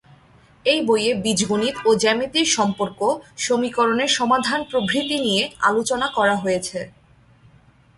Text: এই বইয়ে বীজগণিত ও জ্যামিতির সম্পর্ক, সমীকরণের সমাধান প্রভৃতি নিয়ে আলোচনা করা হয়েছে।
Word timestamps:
এই 0.65 0.79
বইয়ে 0.87 1.11
বীজগণিত 1.23 1.75
ও 1.85 1.89
জ্যামিতির 2.03 2.47
সম্পর্ক, 2.57 2.99
সমীকরণের 3.37 4.11
সমাধান 4.19 4.59
প্রভৃতি 4.69 5.17
নিয়ে 5.25 5.43
আলোচনা 5.69 6.07
করা 6.17 6.35
হয়েছে। 6.43 6.79